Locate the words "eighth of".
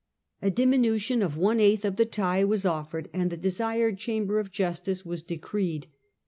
1.59-1.95